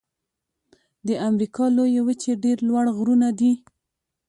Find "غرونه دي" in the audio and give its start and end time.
2.97-3.51